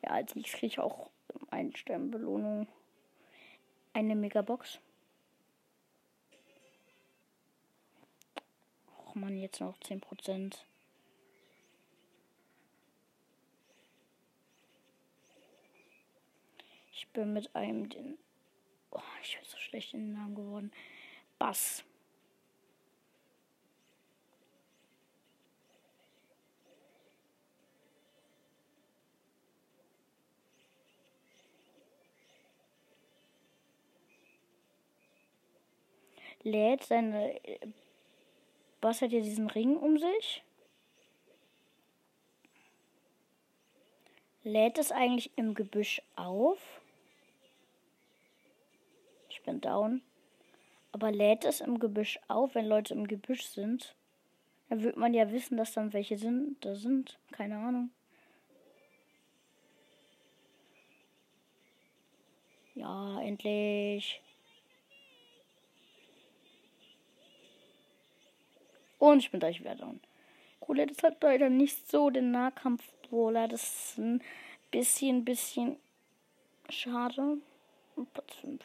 Ja, 0.02 0.12
als 0.12 0.36
nächstes 0.36 0.60
kriege 0.60 0.74
ich 0.74 0.80
auch 0.80 1.10
eine 1.50 1.76
Sternbelohnung. 1.76 2.68
Eine 3.94 4.16
Megabox. 4.16 4.80
Och 8.98 9.16
man, 9.16 9.38
jetzt 9.38 9.60
noch 9.60 9.78
10%. 9.80 10.56
Ich 16.94 17.08
bin 17.10 17.34
mit 17.34 17.54
einem 17.56 17.90
den. 17.90 18.18
Oh, 18.92 19.02
ich 19.22 19.38
bin 19.38 19.46
so 19.46 19.58
schlecht 19.58 19.94
in 19.94 20.08
den 20.08 20.14
Namen 20.14 20.36
geworden. 20.36 20.72
Bass. 21.40 21.84
lädt 36.44 36.84
seine. 36.84 37.40
Was 38.82 39.02
hat 39.02 39.12
hier 39.12 39.22
diesen 39.22 39.50
Ring 39.50 39.78
um 39.78 39.98
sich? 39.98 40.44
Lädt 44.44 44.80
es 44.80 44.92
eigentlich 44.92 45.32
im 45.36 45.54
Gebüsch 45.54 46.02
auf? 46.16 46.81
Ich 49.42 49.46
bin 49.46 49.60
down. 49.60 50.04
Aber 50.92 51.12
lädt 51.12 51.46
es 51.46 51.62
im 51.62 51.80
Gebüsch 51.80 52.20
auf, 52.28 52.54
wenn 52.54 52.68
Leute 52.68 52.94
im 52.94 53.08
Gebüsch 53.08 53.46
sind? 53.46 53.96
Dann 54.70 54.84
wird 54.84 54.98
man 54.98 55.16
ja 55.16 55.32
wissen, 55.32 55.58
dass 55.58 55.74
dann 55.74 55.94
welche 55.94 56.16
sind. 56.20 56.64
Da 56.64 56.76
sind. 56.76 57.18
Keine 57.32 57.58
Ahnung. 57.58 57.90
Ja, 62.76 63.20
endlich. 63.20 64.22
Und 69.00 69.20
ich 69.20 69.32
bin 69.32 69.40
gleich 69.40 69.60
wieder 69.60 69.74
down. 69.74 70.00
Colette 70.60 70.92
ist 70.92 71.02
halt 71.02 71.18
leider 71.24 71.50
nicht 71.50 71.90
so 71.90 72.12
den 72.12 72.30
Nahkampf-Brawler. 72.30 73.48
Das 73.48 73.64
ist 73.64 73.98
ein 73.98 74.22
bisschen, 74.70 75.26
bisschen 75.26 75.78
schade. 76.70 77.40
Und 77.96 78.14
Platz 78.14 78.36
5. 78.36 78.64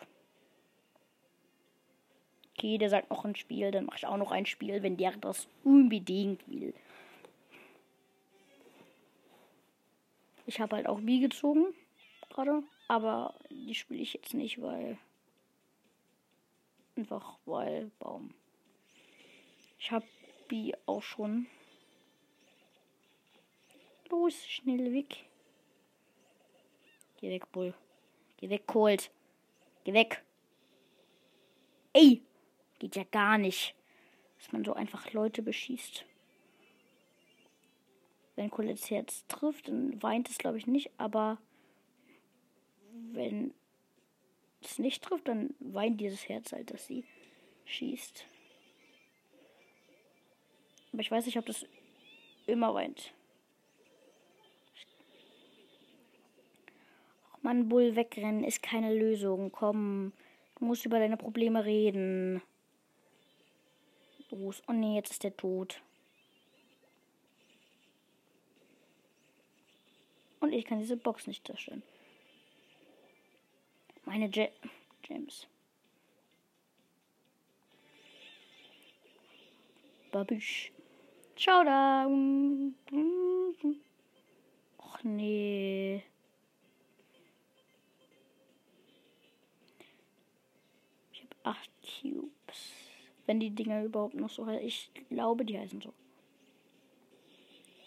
Okay, 2.56 2.78
der 2.78 2.88
sagt 2.88 3.10
noch 3.10 3.24
ein 3.24 3.36
Spiel, 3.36 3.70
dann 3.70 3.84
mache 3.84 3.98
ich 3.98 4.06
auch 4.06 4.16
noch 4.16 4.32
ein 4.32 4.46
Spiel, 4.46 4.82
wenn 4.82 4.96
der 4.96 5.12
das 5.18 5.46
unbedingt 5.62 6.48
will. 6.48 6.72
Ich 10.46 10.60
habe 10.60 10.76
halt 10.76 10.86
auch 10.86 11.00
B 11.00 11.18
gezogen 11.18 11.74
gerade, 12.36 12.62
aber 12.88 13.34
die 13.50 13.74
spiele 13.74 14.02
ich 14.02 14.14
jetzt 14.14 14.34
nicht, 14.34 14.60
weil 14.60 14.98
einfach 16.96 17.38
weil 17.46 17.90
Baum. 17.98 18.34
Ich 19.78 19.90
habe 19.90 20.06
B 20.48 20.72
auch 20.86 21.02
schon. 21.02 21.46
Los, 24.08 24.46
schnell 24.46 24.92
weg. 24.92 25.24
Geh 27.18 27.30
weg, 27.30 27.50
Bull. 27.50 27.74
Geh 28.36 28.48
weg, 28.48 28.66
Colt. 28.66 29.10
Geh 29.84 29.92
weg. 29.92 30.22
Ey! 31.92 32.25
Geht 32.78 32.96
ja 32.96 33.04
gar 33.04 33.38
nicht, 33.38 33.74
dass 34.38 34.52
man 34.52 34.64
so 34.64 34.74
einfach 34.74 35.12
Leute 35.12 35.42
beschießt. 35.42 36.04
Wenn 38.34 38.50
Colettes 38.50 38.90
Herz 38.90 39.24
trifft, 39.28 39.68
dann 39.68 40.02
weint 40.02 40.28
es, 40.28 40.36
glaube 40.36 40.58
ich, 40.58 40.66
nicht. 40.66 40.90
Aber 40.98 41.38
wenn 43.12 43.54
es 44.60 44.78
nicht 44.78 45.02
trifft, 45.02 45.28
dann 45.28 45.54
weint 45.58 46.00
dieses 46.00 46.28
Herz 46.28 46.52
halt, 46.52 46.70
dass 46.70 46.86
sie 46.86 47.04
schießt. 47.64 48.26
Aber 50.92 51.00
ich 51.00 51.10
weiß 51.10 51.26
nicht, 51.26 51.38
ob 51.38 51.46
das 51.46 51.66
immer 52.46 52.74
weint. 52.74 53.12
Ach 57.32 57.42
man, 57.42 57.68
Bull 57.68 57.96
wegrennen 57.96 58.44
ist 58.44 58.62
keine 58.62 58.94
Lösung. 58.94 59.50
Komm, 59.50 60.12
du 60.58 60.64
musst 60.66 60.84
über 60.84 60.98
deine 60.98 61.16
Probleme 61.16 61.64
reden. 61.64 62.42
Los. 64.30 64.62
Oh 64.66 64.72
nee, 64.72 64.96
jetzt 64.96 65.12
ist 65.12 65.24
der 65.24 65.36
tot. 65.36 65.80
Und 70.40 70.52
ich 70.52 70.64
kann 70.64 70.78
diese 70.78 70.96
Box 70.96 71.26
nicht 71.26 71.46
zerstören. 71.46 71.82
Meine 74.04 74.26
Je 74.26 74.50
Gems. 75.02 75.46
Babisch. 80.12 80.72
Ciao 81.36 81.64
da. 81.64 82.06
Och 84.78 85.04
nee. 85.04 86.02
Ich 91.12 91.22
habe 91.22 91.36
acht 91.42 91.70
Cubes. 91.82 92.85
Wenn 93.26 93.40
die 93.40 93.50
Dinger 93.50 93.84
überhaupt 93.84 94.14
noch 94.14 94.30
so 94.30 94.46
heißen. 94.46 94.64
Ich 94.64 94.90
glaube, 95.10 95.44
die 95.44 95.58
heißen 95.58 95.80
so. 95.80 95.92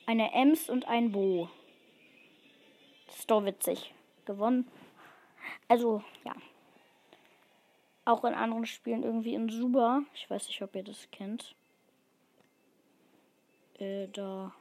Eine 0.06 0.34
Ems 0.34 0.70
und 0.70 0.86
ein 0.88 1.12
Bo. 1.12 1.50
Das 3.08 3.20
ist 3.20 3.32
doch 3.32 3.46
witzig. 3.46 3.94
Gewonnen. 4.26 4.68
Also, 5.68 6.04
ja. 6.26 6.36
Auch 8.06 8.24
in 8.26 8.34
anderen 8.34 8.66
Spielen 8.66 9.04
irgendwie 9.04 9.34
in 9.34 9.50
Suba. 9.50 10.02
Ich 10.14 10.30
weiß 10.30 10.48
nicht, 10.48 10.62
ob 10.62 10.76
ihr 10.76 10.84
das 10.84 11.10
kennt. 11.12 11.56
Äh, 13.78 14.08
da. 14.08 14.54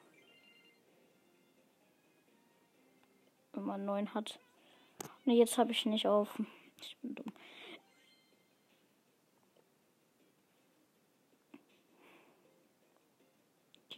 Wenn 3.52 3.64
man 3.64 3.84
neun 3.84 4.14
hat. 4.14 4.38
Ne, 5.24 5.34
jetzt 5.34 5.58
habe 5.58 5.72
ich 5.72 5.86
nicht 5.86 6.06
auf. 6.06 6.38
Ich 6.80 6.96
bin 6.98 7.14
dumm. 7.14 7.32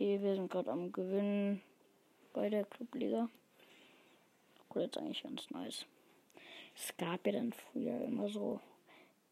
Okay, 0.01 0.19
wir 0.23 0.35
sind 0.35 0.51
gerade 0.51 0.71
am 0.71 0.91
Gewinnen 0.93 1.61
bei 2.33 2.49
der 2.49 2.65
Clubliga. 2.65 3.29
Cool, 4.75 4.85
jetzt 4.85 4.97
eigentlich 4.97 5.23
ganz 5.23 5.51
nice. 5.51 5.85
Es 6.75 6.97
gab 6.97 7.27
ja 7.27 7.33
dann 7.33 7.53
früher 7.53 8.01
immer 8.07 8.31
so 8.31 8.61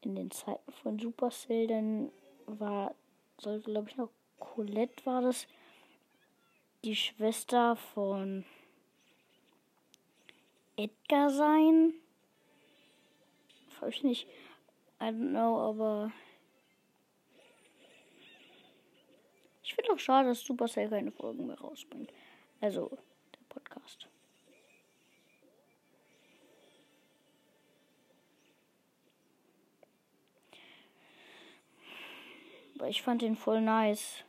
in 0.02 0.14
den 0.14 0.31
Zeiten 0.31 0.70
von 0.83 0.98
Supercell, 0.98 1.68
dann 1.68 2.11
war, 2.44 2.94
sollte 3.38 3.70
glaube 3.70 3.88
ich 3.88 3.96
noch 3.96 4.11
Colette 4.38 5.07
war 5.07 5.22
das, 5.22 5.46
die 6.85 6.96
Schwester 6.96 7.74
von 7.74 8.44
Edgar 10.76 11.31
sein. 11.31 11.94
Weiß 13.81 13.94
ich 13.94 14.02
nicht. 14.02 14.26
I 15.00 15.04
don't 15.04 15.31
know, 15.31 15.61
aber 15.61 16.12
ich 19.68 19.74
finde 19.74 19.92
auch 19.92 19.98
schade, 19.98 20.31
dass 20.31 20.40
Supercell 20.40 20.88
keine 20.88 21.12
Folgen 21.12 21.46
mehr 21.46 21.61
rausbringt. 21.61 22.11
Also 22.62 22.88
der 23.35 23.44
Podcast. 23.50 24.09
Aber 32.76 32.88
ich 32.88 33.02
fand 33.02 33.20
den 33.20 33.37
voll 33.37 33.61
nice. 33.61 34.24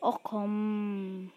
Och 0.00 0.22
komm. 0.22 1.30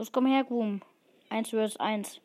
Los, 0.00 0.08
komm 0.08 0.28
her, 0.28 0.44
Groom. 0.44 0.80
Eins 1.28 1.50
versus 1.50 1.76
eins. 1.78 2.22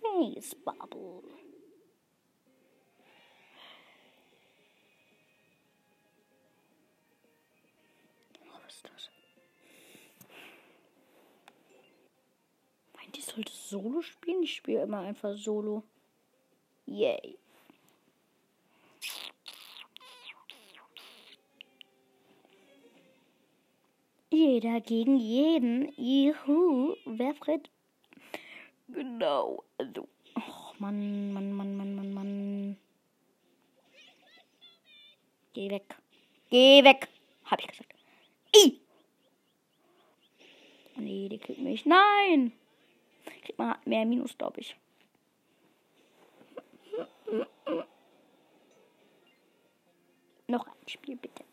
Please, 0.00 0.54
Bubble. 0.64 1.43
Solo 13.74 14.02
spielen? 14.02 14.44
Ich 14.44 14.54
spiele 14.54 14.82
immer 14.82 15.00
einfach 15.00 15.36
Solo. 15.36 15.82
Yay. 16.86 17.36
Jeder 24.30 24.80
gegen 24.80 25.16
jeden. 25.16 25.92
Juhu. 25.96 26.94
Wer 27.04 27.34
fritt? 27.34 27.68
Genau. 28.86 29.64
Also. 29.76 30.06
Och, 30.36 30.78
Mann, 30.78 31.32
Mann, 31.32 31.52
Mann, 31.52 31.76
Mann, 31.76 31.96
Mann, 31.96 32.14
Mann. 32.14 32.76
Geh 35.52 35.68
weg. 35.68 35.96
Geh 36.48 36.84
weg. 36.84 37.08
Hab 37.44 37.60
ich 37.60 37.66
gesagt. 37.66 37.92
I. 38.54 38.80
Nee, 40.96 41.28
die 41.28 41.38
kriegt 41.38 41.60
mich. 41.60 41.84
Nein. 41.86 42.52
Kriegt 43.44 43.58
man 43.58 43.76
mehr 43.84 44.06
Minus, 44.06 44.36
glaube 44.36 44.60
ich. 44.60 44.76
Noch 50.46 50.66
ein 50.66 50.88
Spiel, 50.88 51.16
bitte. 51.16 51.44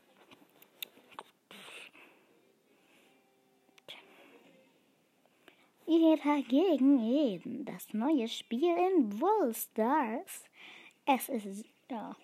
Jeder 5.86 6.42
gegen 6.44 7.00
jeden. 7.00 7.66
Das 7.66 7.94
neue 7.94 8.28
Spiel 8.30 8.76
in 8.78 9.20
Wool 9.20 9.54
Stars. 9.54 10.46
Es 11.06 11.28
ist. 11.28 11.66
Ja. 11.90 12.16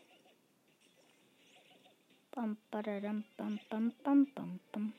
Bam, 2.31 2.57
badadam, 2.71 3.25
bam, 3.35 3.59
bam, 3.69 3.91
bam, 4.03 4.27
bam, 4.33 4.59
bam. 4.71 4.93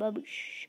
Babisch. 0.00 0.66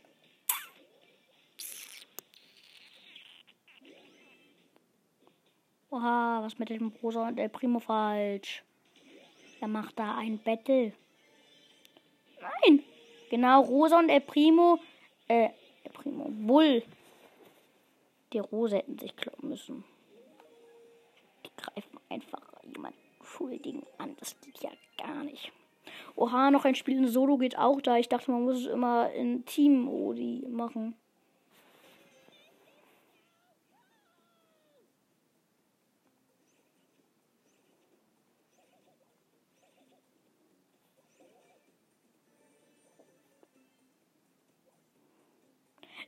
Oha, 5.89 6.41
was 6.43 6.59
mit 6.59 6.67
dem 6.69 6.89
Rosa 7.01 7.29
und 7.29 7.37
der 7.37 7.47
Primo 7.47 7.79
falsch? 7.79 8.61
Er 9.61 9.69
macht 9.69 9.97
da 9.97 10.17
ein 10.17 10.37
Battle. 10.37 10.91
Nein! 12.41 12.83
Genau, 13.29 13.61
Rosa 13.61 13.99
und 13.99 14.09
El 14.09 14.19
Primo. 14.19 14.79
Äh, 15.29 15.51
El 15.85 15.91
Primo. 15.93 16.25
Bull. 16.27 16.83
Die 18.33 18.39
Rose 18.39 18.75
hätten 18.75 18.99
sich 18.99 19.15
kloppen 19.15 19.47
müssen. 19.47 19.85
Die 21.45 21.51
greifen 21.55 21.99
einfach 22.09 22.41
jemanden 22.63 22.99
Schuldigen 23.23 23.83
an. 23.97 24.13
Das 24.19 24.35
geht 24.41 24.61
ja 24.61 24.71
gar 24.97 25.23
nicht. 25.23 25.53
Oha, 26.15 26.51
noch 26.51 26.65
ein 26.65 26.75
Spiel 26.75 26.97
in 26.97 27.07
Solo 27.07 27.37
geht 27.37 27.57
auch 27.57 27.81
da. 27.81 27.97
Ich 27.97 28.09
dachte, 28.09 28.31
man 28.31 28.43
muss 28.43 28.57
es 28.57 28.67
immer 28.67 29.11
in 29.11 29.45
Team-Odi 29.45 30.45
machen. 30.49 30.95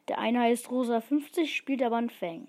Der 0.10 0.20
eine 0.20 0.42
heißt 0.42 0.70
Rosa 0.70 1.00
50, 1.00 1.56
spielt 1.56 1.82
aber 1.82 1.96
ein 1.98 2.10
Fang. 2.10 2.48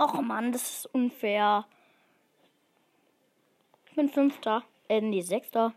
Och 0.00 0.22
Mann, 0.22 0.50
das 0.50 0.62
ist 0.62 0.94
unfair. 0.94 1.66
Ich 3.86 3.94
bin 3.94 4.08
Fünfter. 4.08 4.64
Äh, 4.88 5.02
nee, 5.02 5.20
Sechster. 5.20 5.74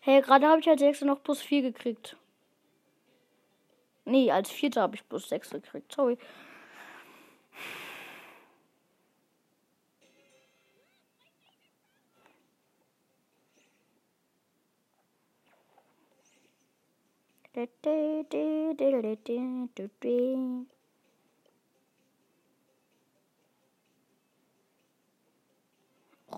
Hey, 0.00 0.20
gerade 0.22 0.46
habe 0.46 0.60
ich 0.60 0.68
als 0.68 0.80
Sechster 0.80 1.06
noch 1.06 1.24
plus 1.24 1.42
4 1.42 1.62
gekriegt. 1.62 2.16
Nee, 4.04 4.30
als 4.30 4.48
Vierter 4.52 4.82
habe 4.82 4.94
ich 4.94 5.08
plus 5.08 5.28
6 5.28 5.50
gekriegt. 5.50 5.92
Sorry. 5.92 6.16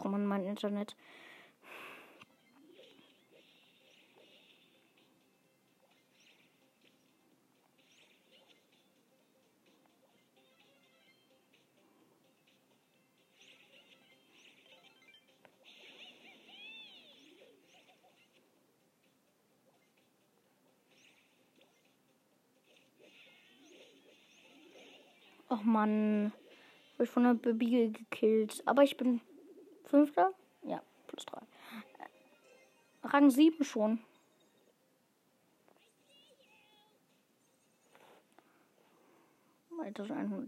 Oh 0.04 0.08
Mann, 0.08 0.26
mein 0.26 0.44
Internet. 0.44 0.94
Och 25.48 25.62
Mann. 25.64 26.32
Wurde 26.96 27.10
von 27.10 27.24
der 27.24 27.34
Baby 27.34 27.92
gekillt. 27.92 28.62
Aber 28.66 28.82
ich 28.82 28.96
bin 28.96 29.20
Fünfter? 29.86 30.32
Ja, 30.62 30.82
plus 31.06 31.24
drei. 31.24 31.40
Rang 33.02 33.30
7 33.30 33.64
schon. 33.64 34.00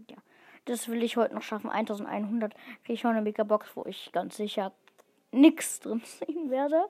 ja. 0.09 0.17
Das 0.65 0.87
will 0.87 1.01
ich 1.03 1.17
heute 1.17 1.33
noch 1.33 1.41
schaffen. 1.41 1.69
1100 1.69 2.53
kriege 2.83 2.93
ich 2.93 3.05
auch 3.05 3.09
eine 3.09 3.21
Megabox, 3.21 3.75
wo 3.75 3.85
ich 3.85 4.11
ganz 4.11 4.37
sicher 4.37 4.73
nichts 5.31 5.79
drin 5.79 6.01
sehen 6.05 6.49
werde. 6.49 6.85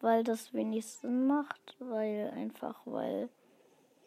Weil 0.00 0.22
das 0.22 0.52
wenig 0.52 0.86
Sinn 0.86 1.26
macht. 1.26 1.76
Weil 1.78 2.30
einfach, 2.36 2.80
weil 2.84 3.30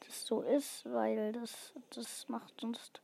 das 0.06 0.26
so 0.26 0.42
ist. 0.42 0.86
Weil 0.86 1.34
das, 1.34 1.74
das 1.90 2.30
macht 2.30 2.54
sonst 2.62 3.02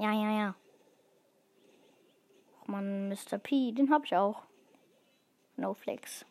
Ja, 0.00 0.12
ja, 0.12 0.30
ja. 0.30 0.54
Och 2.60 2.68
man, 2.68 3.08
Mr. 3.08 3.38
P, 3.38 3.72
den 3.72 3.90
hab 3.90 4.04
ich 4.04 4.14
auch. 4.14 4.44
No 5.56 5.74
Flex. 5.74 6.24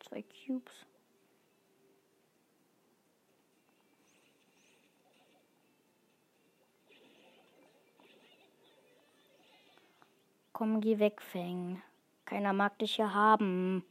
Zwei 0.00 0.22
Cubes. 0.22 0.86
Komm, 10.52 10.82
geh 10.82 10.98
weg, 10.98 11.22
Feng. 11.22 11.82
Keiner 12.26 12.52
mag 12.52 12.78
dich 12.78 12.96
hier 12.96 13.14
haben. 13.14 13.86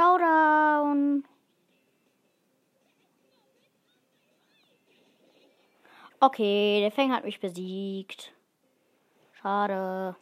Showdown. 0.00 1.24
Okay, 6.20 6.80
der 6.80 6.90
Fang 6.90 7.12
hat 7.12 7.24
mich 7.24 7.38
besiegt. 7.38 8.32
Schade. 9.42 10.16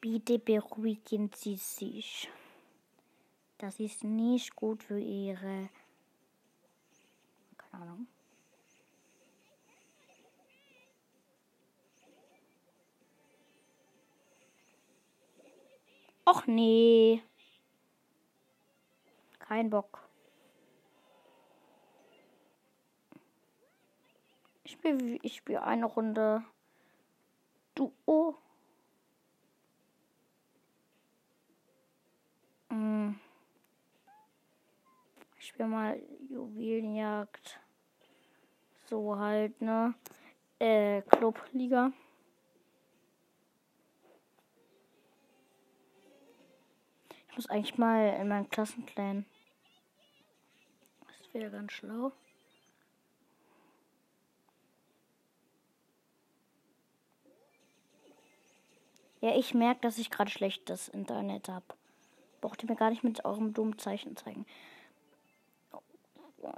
Bitte 0.00 0.38
beruhigen 0.38 1.30
Sie 1.34 1.56
sich. 1.56 2.30
Das 3.58 3.80
ist 3.80 4.04
nicht 4.04 4.54
gut 4.54 4.82
für 4.82 4.98
ihre. 4.98 5.70
Keine 7.56 7.82
Ahnung. 7.82 8.06
Och 16.26 16.46
nee. 16.46 17.22
Kein 19.38 19.70
Bock. 19.70 20.06
Ich 24.64 24.72
spiele 24.72 25.18
ich 25.22 25.36
spiel 25.36 25.58
eine 25.58 25.86
Runde 25.86 26.42
Duo. 27.76 28.36
Mm. 32.70 33.14
Ich 35.46 35.50
spiele 35.50 35.68
mal 35.68 36.02
Juwelenjagd. 36.28 37.60
So 38.86 39.16
halt, 39.16 39.62
ne? 39.62 39.94
Äh, 40.58 41.02
Clubliga. 41.02 41.92
Ich 47.28 47.36
muss 47.36 47.48
eigentlich 47.48 47.78
mal 47.78 48.18
in 48.20 48.26
meinen 48.26 48.50
Klassenclan. 48.50 49.24
Das 51.06 51.32
wäre 51.32 51.52
ganz 51.52 51.70
schlau. 51.70 52.10
Ja, 59.20 59.36
ich 59.36 59.54
merke, 59.54 59.82
dass 59.82 59.98
ich 59.98 60.10
gerade 60.10 60.28
schlechtes 60.32 60.88
Internet 60.88 61.48
habe. 61.48 61.66
Braucht 62.40 62.64
ihr 62.64 62.68
mir 62.68 62.74
gar 62.74 62.90
nicht 62.90 63.04
mit 63.04 63.24
eurem 63.24 63.54
dummen 63.54 63.78
Zeichen 63.78 64.16
zeigen. 64.16 64.44
Und 66.38 66.54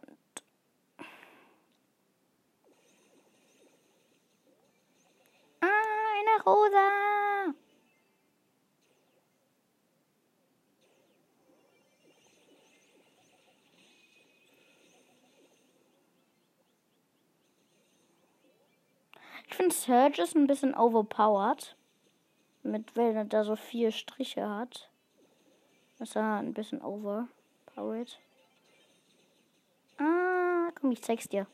ah, 5.60 5.66
eine 5.66 6.42
Rosa. 6.44 7.54
Ich 19.46 19.54
finde 19.54 19.74
Surge 19.74 20.22
ist 20.22 20.36
ein 20.36 20.46
bisschen 20.46 20.74
overpowered. 20.74 21.74
Mit, 22.62 22.94
wenn 22.96 23.16
er 23.16 23.24
da 23.24 23.44
so 23.44 23.56
vier 23.56 23.92
Striche 23.92 24.48
hat. 24.48 24.90
Ist 25.98 26.16
er 26.16 26.38
ein 26.38 26.52
bisschen 26.52 26.82
overpowered. 26.82 28.18
Ah, 29.98 30.70
komm, 30.74 30.90
ich 30.92 31.02
zeig's 31.02 31.28
dir. 31.28 31.46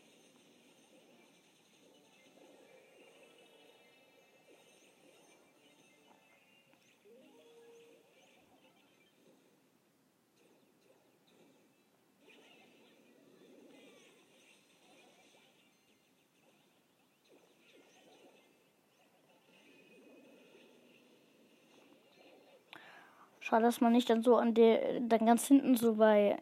Schade, 23.41 23.65
dass 23.65 23.81
man 23.81 23.93
nicht 23.93 24.09
dann 24.09 24.23
so 24.23 24.37
an 24.37 24.55
der, 24.55 25.01
dann 25.01 25.27
ganz 25.27 25.47
hinten 25.47 25.77
so 25.77 25.95
bei 25.97 26.39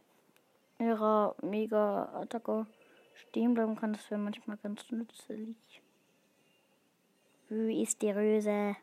ihrer 0.82 1.34
Mega-Attacke 1.42 2.66
stehen 3.14 3.54
bleiben 3.54 3.76
kann. 3.76 3.92
Das 3.92 4.10
wäre 4.10 4.20
manchmal 4.20 4.56
ganz 4.58 4.90
nützlich. 4.90 5.82
Wo 7.48 7.68
ist 7.68 8.02
die 8.02 8.10
Röse? 8.10 8.76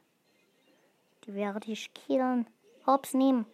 Die 1.26 1.34
werde 1.34 1.72
ich 1.72 1.94
killen. 1.94 2.48
Hops 2.86 3.14
nehmen. 3.14 3.46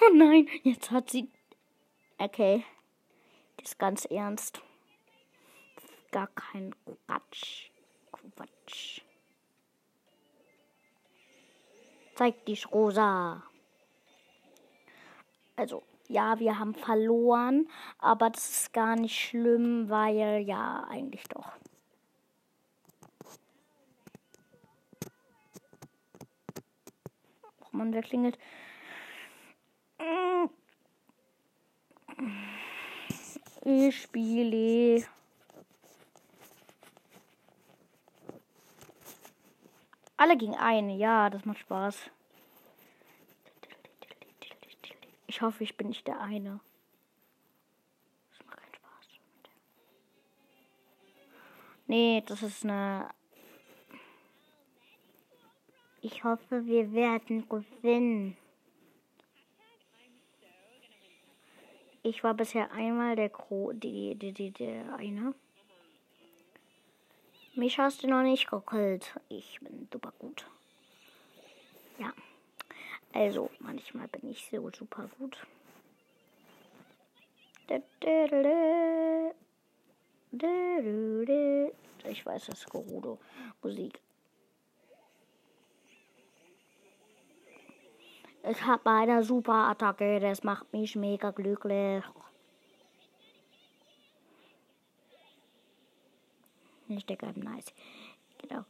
Oh 0.00 0.14
nein, 0.14 0.48
jetzt 0.62 0.90
hat 0.90 1.10
sie. 1.10 1.28
Okay. 2.18 2.64
Das 3.56 3.72
ist 3.72 3.78
ganz 3.78 4.04
ernst. 4.06 4.62
Gar 6.10 6.28
kein 6.28 6.74
Quatsch. 7.06 7.70
Quatsch. 8.10 9.02
Zeig 12.14 12.44
dich, 12.46 12.70
Rosa. 12.72 13.42
Also, 15.60 15.82
ja, 16.08 16.38
wir 16.38 16.58
haben 16.58 16.74
verloren, 16.74 17.68
aber 17.98 18.30
das 18.30 18.48
ist 18.48 18.72
gar 18.72 18.96
nicht 18.96 19.14
schlimm, 19.14 19.90
weil 19.90 20.40
ja, 20.40 20.86
eigentlich 20.88 21.22
doch. 21.24 21.52
Oh 27.60 27.68
Mann, 27.72 27.92
wer 27.92 28.00
klingelt? 28.00 28.38
Ich 33.66 34.00
spiele. 34.00 35.04
Alle 40.16 40.38
gegen 40.38 40.56
eine, 40.56 40.96
ja, 40.96 41.28
das 41.28 41.44
macht 41.44 41.58
Spaß. 41.58 42.10
Ich 45.30 45.42
hoffe, 45.42 45.62
ich 45.62 45.76
bin 45.76 45.86
nicht 45.86 46.08
der 46.08 46.20
eine. 46.20 46.58
Das 48.30 48.44
macht 48.44 48.56
keinen 48.56 48.74
Spaß. 48.74 49.20
Nee, 51.86 52.24
das 52.26 52.42
ist 52.42 52.64
eine. 52.64 53.08
Ich 56.00 56.24
hoffe, 56.24 56.66
wir 56.66 56.92
werden 56.92 57.48
gewinnen. 57.48 58.36
Ich 62.02 62.24
war 62.24 62.34
bisher 62.34 62.72
einmal 62.72 63.14
der 63.14 63.28
Gro 63.28 63.70
die, 63.72 64.16
die, 64.16 64.32
die, 64.32 64.50
der 64.50 64.96
eine. 64.96 65.32
Mich 67.54 67.78
hast 67.78 68.02
du 68.02 68.08
noch 68.08 68.24
nicht 68.24 68.50
gekillt. 68.50 69.14
Ich 69.28 69.60
bin 69.60 69.86
super 69.92 70.12
gut. 70.18 70.44
Also, 73.12 73.50
manchmal 73.58 74.08
bin 74.08 74.30
ich 74.30 74.48
so 74.50 74.70
super 74.70 75.08
gut. 75.18 75.36
Ich 82.04 82.26
weiß, 82.26 82.46
das 82.46 82.58
ist 82.60 82.70
Gerudo 82.70 83.18
Musik. 83.62 84.00
Ich 88.42 88.62
habe 88.62 88.90
eine 88.90 89.22
super 89.22 89.68
Attacke, 89.68 90.18
das 90.18 90.42
macht 90.42 90.72
mich 90.72 90.96
mega 90.96 91.30
glücklich. 91.30 92.02
Der 96.88 97.16
Gaben, 97.16 97.40
nice. 97.42 97.72
Genau. 98.38 98.64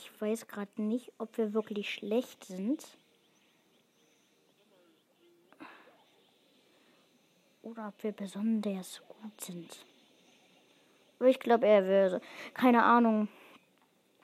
Ich 0.00 0.20
weiß 0.20 0.46
gerade 0.46 0.80
nicht, 0.80 1.12
ob 1.18 1.36
wir 1.38 1.52
wirklich 1.52 1.92
schlecht 1.92 2.44
sind. 2.44 2.86
Oder 7.62 7.88
ob 7.88 8.02
wir 8.02 8.12
besonders 8.12 9.02
gut 9.08 9.40
sind. 9.40 9.84
Aber 11.18 11.28
ich 11.28 11.40
glaube, 11.40 11.66
er 11.66 11.84
wäre. 11.86 12.20
Keine 12.54 12.84
Ahnung. 12.84 13.28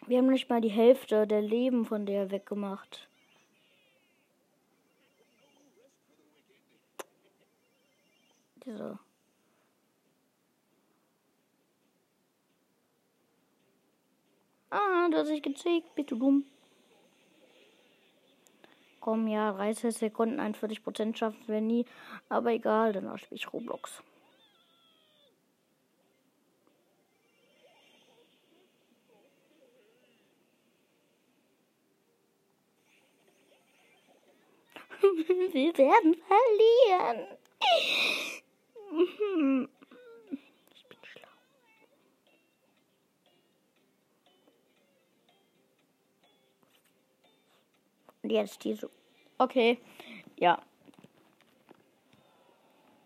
Wir 0.07 0.19
haben 0.19 0.31
nicht 0.31 0.49
mal 0.49 0.61
die 0.61 0.69
Hälfte 0.69 1.27
der 1.27 1.43
Leben 1.43 1.85
von 1.85 2.07
der 2.07 2.31
weggemacht. 2.31 3.09
Diese. 8.65 8.99
Ah, 14.75 15.09
du 15.09 15.19
hast 15.19 15.31
dich 15.31 15.41
gezeigt. 15.41 15.95
Bist 15.95 16.11
du 16.11 16.17
dumm? 16.17 16.45
Komm, 18.99 19.29
ja, 19.29 19.53
30 19.53 19.95
Sekunden, 19.95 20.41
41 20.41 20.83
Prozent 20.83 21.17
schaffen 21.17 21.47
wir 21.47 21.61
nie. 21.61 21.87
Aber 22.29 22.51
egal, 22.51 22.93
dann 22.93 23.17
spiele 23.19 23.37
ich 23.37 23.53
Roblox. 23.53 24.03
Wir 35.53 35.79
werden 35.79 36.17
verlieren. 36.27 37.29
Jetzt 48.25 48.65
diese. 48.65 48.91
Okay. 49.39 49.79
Ja. 50.39 50.61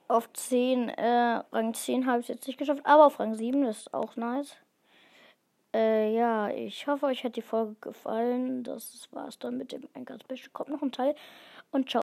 Auf 0.06 0.32
10, 0.32 0.88
äh, 0.88 1.42
Rang 1.52 1.74
10 1.74 2.06
habe 2.06 2.20
ich 2.20 2.28
jetzt 2.28 2.46
nicht 2.46 2.58
geschafft, 2.58 2.80
aber 2.84 3.06
auf 3.06 3.20
Rang 3.20 3.34
7 3.34 3.64
ist 3.64 3.92
auch 3.92 4.16
nice. 4.16 4.56
Äh, 5.74 6.14
ja, 6.14 6.48
ich 6.48 6.86
hoffe, 6.86 7.06
euch 7.06 7.24
hat 7.24 7.36
die 7.36 7.42
Folge 7.42 7.76
gefallen. 7.80 8.64
Das 8.64 9.08
war's 9.12 9.38
dann 9.38 9.58
mit 9.58 9.72
dem 9.72 9.86
Eingangsbild. 9.92 10.52
Kommt 10.54 10.70
noch 10.70 10.80
ein 10.80 10.92
Teil 10.92 11.14
und 11.72 11.90
ciao. 11.90 11.96